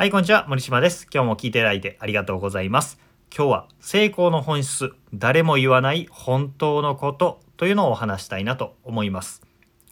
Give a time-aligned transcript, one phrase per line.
[0.00, 0.46] はい、こんにちは。
[0.48, 1.06] 森島です。
[1.12, 2.98] 今日も聞いていただいてありがとうございます。
[3.36, 9.42] 今日は成功の本質、誰も言わない本当のことというのをお話したいなと思います。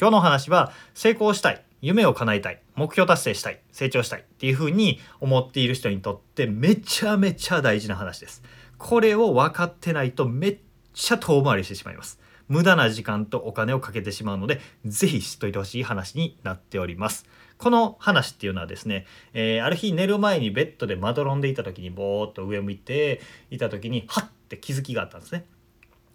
[0.00, 8.42] 今日のお話は成功したい、夢を叶えたい、目標達成したい、成長したいっていうふうに思っている人にとってめちゃめちゃ大事な話です。
[8.78, 10.58] これを分かってないとめっ
[10.94, 12.18] ちゃ遠回りしてしまいます。
[12.48, 17.26] 無駄な時間とお金をかけてしまうので、ぜひ知っといてほしい話になっております。
[17.58, 19.04] この話っていうのはですね、
[19.34, 25.44] えーある日寝る前にベッドでまどろんでいた時にぼーっと上向いていた時に、はって気づきがあったんですね。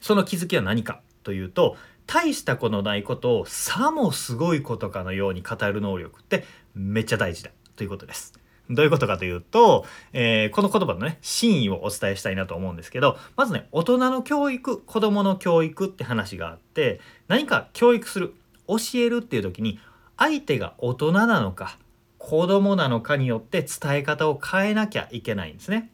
[0.00, 1.76] その気づきは何かというと、
[2.06, 8.32] 大したことないことをさもすごいことかのように語る能力ってめっちゃ大事だということです。
[8.70, 18.34] どういうことかというと、えーこの言葉のね、真意をお伝えしたいなと思うんですけど、まずね、大人の教育、子供の教育って話があって、何か教育する、
[18.66, 19.78] 教えるっていう時に、
[20.16, 21.78] 相手が大人なのか、
[22.18, 25.90] 子供なのかによって伝え方を変えなきゃいけないんですね。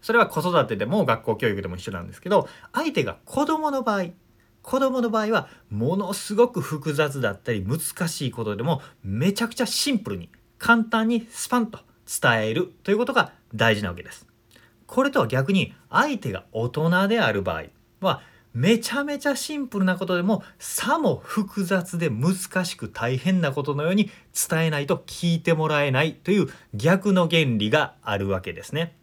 [0.00, 4.06] それは子育てでも学校教育でも一緒なんですけど、相手が子供の場合、
[4.62, 10.28] 子供の場合はものすごく複雑だったり難しいことでもめちゃくちゃシンプルに
[10.58, 11.80] 簡単にスパンと
[12.20, 14.26] 伝えるということが大事なわけです。
[14.86, 17.64] これとは逆に相手が大人である場合
[18.00, 18.22] は
[18.56, 24.10] めちゃめちゃシンプルなことでもさも複雑で難しく大変なことのように
[24.48, 28.96] 伝えないと聞いてもらえないという逆の原理があるわけですね。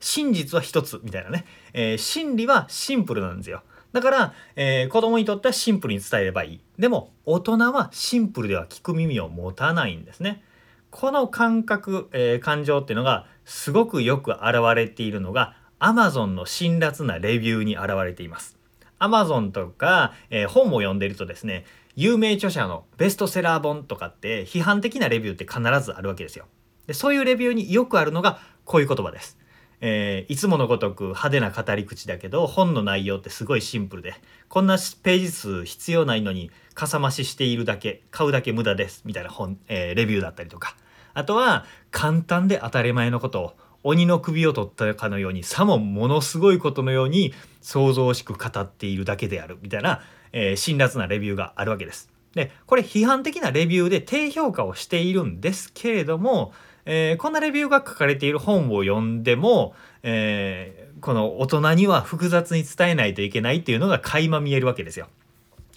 [0.00, 3.62] 真実は一つみたいなね、えー真理はシンプルなんですよ。
[3.92, 6.60] だから、えー子供にとってはシンプルに伝えればいい。
[6.80, 10.42] でも大人はシンプルでは聞く耳を持たないんですね。
[10.90, 18.56] この感覚、えー感情っていうのがすごくよく現れているのが Amazon の辛辣なレビューに現れています。
[18.98, 26.46] Amazon とか、えー本を読んでるとですね、有名著者のベストセラー本とかって批判的なレビューって必ずあるわけですよ。
[26.86, 29.38] でそういうレビューによくあるのがこういう言葉です。
[29.80, 34.14] えーいつものごとく派手な語り口だけど本の内容ってすごいシンプルで
[34.48, 40.76] こんなページ数必要ないのにかさ増ししているだけ買うだけ無駄ですみたいな本、えーレビューだったりとか
[41.14, 50.00] あとは簡単で当たり前のことを鬼の首を取ったかのようにさもものすごいことのように想像しく語っているだけであるみたいな、
[50.32, 52.10] えー辛辣なレビューがあるわけです。
[52.34, 56.52] でこれ批判的なレビューで低評価をしているんですけれども、
[56.84, 65.06] えーこんなレビューが書かれている本を読んでも、えーこの大人には複雑に伝えないといけないっていうのが垣間見えるわけですよ。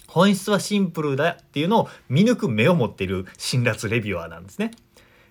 [0.08, 4.72] 本質はシンプルだっていうのを見抜く目を持っている辛辣レビュアーなんですね。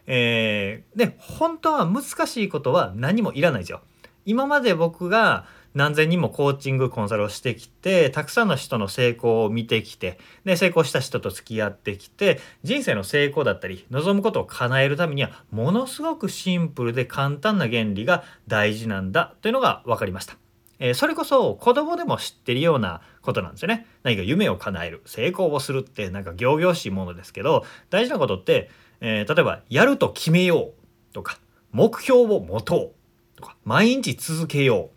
[0.08, 3.82] えーで本当は難しいことは何もいらないですよ。
[4.26, 20.36] 今まで僕が何千人もコーチングコンサルをしてきてたくさんの人の成功を見てきてで成功した人と付き合ってきて人生の成功だったり望むことを叶えるためにはものすごくシンプルで簡単な原理が大事なんだというのが分かりました。
[20.80, 23.86] えーそれこそ子供でも知ってるようなことなんですよね。
[24.04, 28.70] 何か夢を叶える成功をするってなんか仰々しいものですけど大事なことって、
[29.02, 30.72] えー例えばやると決めよ
[31.12, 31.40] うとか
[31.72, 32.94] 目標を持と
[33.36, 34.90] うとか毎日続けよう、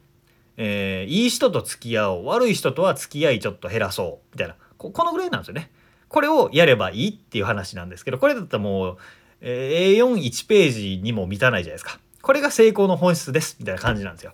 [0.56, 5.70] えーいい人と付き合おう悪い人とは付き合いちょっと減らそうみたいなこのぐらいなんですよね。
[6.08, 8.96] これをやればいいっていう話なんですけどこれだったらもう、
[9.40, 11.98] えー A41 ページにも満たないじゃないですか。
[12.22, 14.32] これが成功の本質ですみたいな感じなんですよ。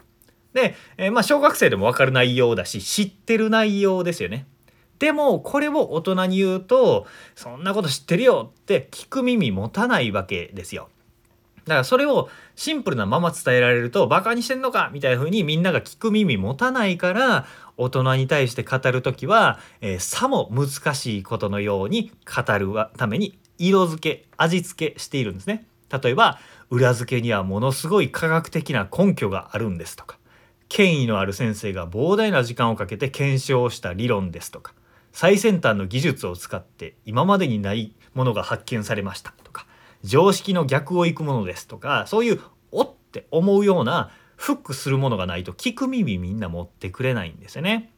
[0.53, 4.47] で、えーまあ小学生でも分かる内容だし知ってる内容ですよね。
[5.01, 10.89] でもこれを大人に言うとそんなこと知ってるよって聞く耳持たないわけですよ。
[11.65, 17.47] だからそれをシンプルなまま伝えられるとバカにしてんのかみたいな風にみんなが聞く耳持たないから
[17.77, 25.67] 大人に対して語る時は、えーさも難しいことのように語るために色付け味付けしているんですね。
[25.91, 26.39] 例えば
[26.69, 30.19] 裏付けにはものすごい科学的な根拠があるんですとか
[30.69, 34.73] 権威のある先生が膨大な時間をかけて検証した理論ですとか
[35.13, 39.67] 最先端の技術を使って今までにないものが発見されましたとか
[40.03, 42.41] 常識の逆を行くものですとかそういう
[42.73, 47.93] おって思うようなフックするものがないと聞く耳みんな持ってくれないんですよね。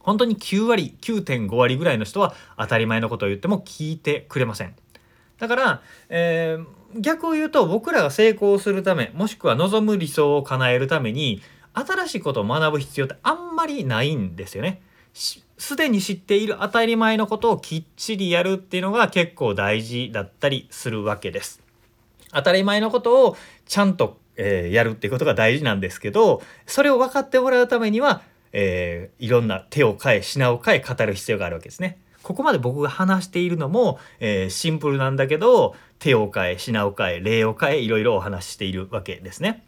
[0.00, 4.74] 本当に9割9.5割ぐらいの人は当たり前のことを言っても聞いてくれません。
[5.38, 11.42] だから、えー逆を言うと僕らが成功するためもしくは望む理想を叶えるために
[11.72, 14.80] 新しいことを学ぶ必要ってあんまりないんですよね。
[15.14, 21.62] すでに知っている当たり前のことをきっちりやるっていうのが結構大事だったりするわけです。
[22.32, 28.22] 当たり前のことをちゃんと、えーやるっていうことが大事なんですけどそれを分かってもらうためには、
[28.52, 31.98] えーいろんな手を変え品を変え語る必要があるわけですね。
[32.24, 39.64] ここまで僕が話しているのも、えー、シンプルなんだけど手を変え品を変え礼を変えいろいろお話ししているわけですね。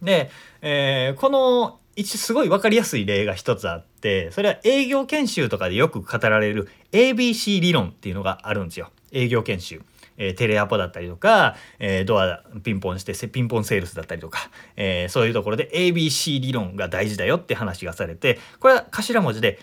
[0.00, 0.30] で、
[0.62, 8.90] えー、この一すごい分かりやすい例が一つあっててそれは営業研修とかでよく語られる ABC 理論っていうのがあるんですよ。
[9.12, 9.82] 営業研修。
[10.16, 19.58] えー、テレアポだったりとか、えー、ドアピンポンしてピンポンセールスだったりとか、えー、そういうところで ABC 理論が大事だよって話がされてこれは頭文字で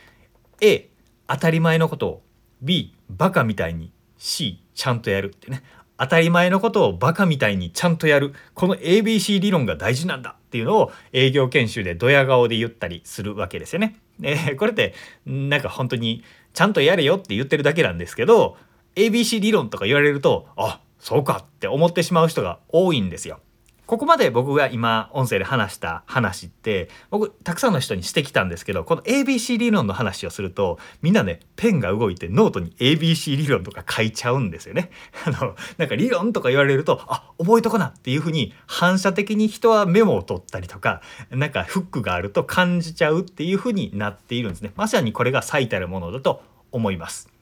[0.60, 0.90] A
[1.28, 2.22] 当たり前のことを
[2.64, 5.62] B バカみたいに C ちゃんとやるってね。
[5.98, 13.98] 当たり前のことをバカみたいにちゃんとやるこの ABC 理論が大事なんだっていうのを営業研修でドヤ顔で言ったりするわけですよね。
[14.20, 14.94] でこれって
[15.26, 16.24] なんか本当に
[16.54, 18.58] ちゃんとやれよって言ってるだけなんですけど
[18.96, 23.40] ABC 理論とか言われるとあそうかって思ってしまう人が多いんですよ。
[23.88, 34.92] ここまで僕が今音声で話した話って僕たくさんの人にしてきたんですけどこの ABC 理論の話をするとみんなねペンが動いてノートに ABC 理論とか書いちゃうんですよね。
[35.26, 44.74] あのなんか理論とか言われるとあ覚えとこなっていうふうに反射的に人はメモを取ったりとかなんかフックがあると感じちゃうっていうふうになっているんですね。
[44.76, 46.42] まさにこれが最たるものだと
[46.74, 47.37] 思います。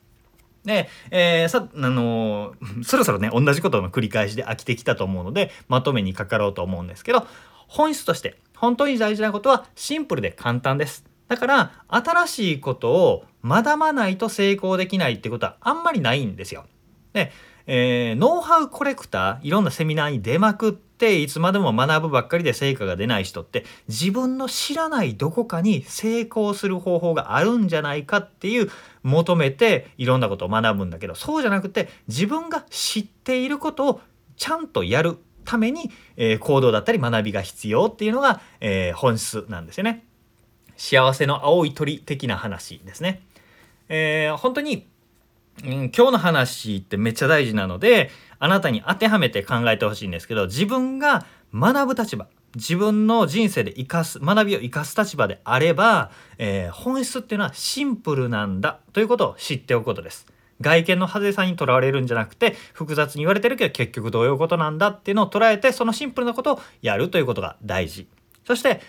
[0.66, 7.28] で、えー、さ、あのー、 そろそろね、同じことの繰り返しで飽きてきたと思うので、まとめにかかろうと思うんですけど、
[7.68, 11.06] 本質として、本当に大事なことはシンプルで簡単です。
[11.28, 16.66] だから、新しいことを学ばないと成功できないってことはあんまりないんですよ。
[17.14, 17.32] で、
[17.68, 28.72] えー、ノウハウコレクターいろんなセミナーに出まくっっていつまでも学ぶばっかりで成果が出ない人って自分の知らないどこかに成功する方法があるんじゃないかっていう
[29.04, 34.02] 求めていろんなことを学ぶんだけどそうじゃなくて自分が知っていることを
[34.38, 40.06] ちゃんとやるために、えー、行動だったり学びが必要っていうのが、えー、本質なんですよね。
[40.78, 43.22] 幸せの青い鳥的な話ですね。
[43.90, 44.88] えー、本当に
[45.64, 60.26] うん、今日の話ってめっちゃ大事なのであなたに当てはめて考えてほしいんですけど自分が学ぶ立場自分の人生で生かす学びを生かす立場であれば、えー、本質っていうのはシンプルなんだということを知っておくことです。
[60.62, 68.08] 外見の派手さにとらわれるんじゃなくて複雑に言われてるけど結局どういうことなんだっていうのを捉えてそのシンプルなことをやるということが大事。
[68.46, 68.80] そして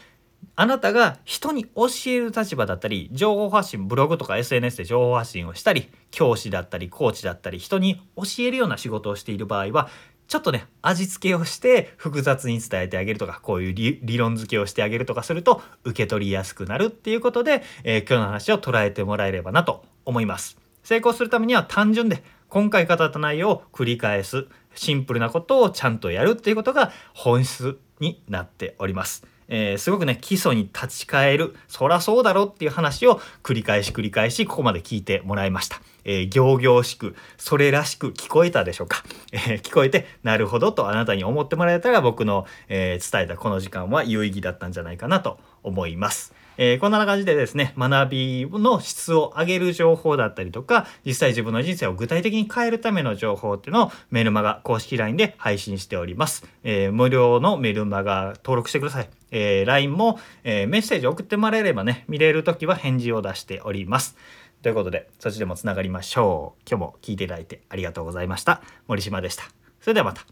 [0.59, 9.89] あなたが人に教える立場だったり情報発信ブログとか SNS で情報発信をしたり教師だったりコーチだったり人に教えるような仕事をしている場合は
[10.29, 20.59] ちょっとね味付けをして複雑に伝えてあげるとかこういう理論付けをしてあげるとかすると受け取りやすくなるっていうことで、えー、今日の話を捉えてもらえればなと思います。
[20.83, 29.27] 成功するためには単純で今回語った内容を繰り返すシンプルなことをちゃんとやるっていうことが本質になっております。
[29.49, 35.81] えー、すごくね基礎に立ち返るそらそうだろっていう話を繰り返し繰り返しここまで聞いてもらいました。
[36.09, 39.03] えー、行々しくそれらしく聞こえたでしょうか、
[39.33, 46.33] えー、聞こえてなるほどとあなたに思ってもらえたら僕の、え伝えたこの時間は有意義だったんじゃないかなと思います。
[46.59, 64.17] えー、こんな感じでですね学びの質を上げる情報だったりとか実際自分の人生を具体的に変えるための情報っていうのをメルマガ公式 LINE で配信しております、えー、無料のメルマガ登録してください、えー、LINE も、えー、メッセージ送ってもらえればね見れる時は返事を出しております。
[64.63, 66.63] ということでそっちでもつながりましょう。
[66.69, 68.63] 今日も聞いていただいてありがとうございました。
[68.89, 69.45] 森島でした。
[69.81, 70.27] それではまた。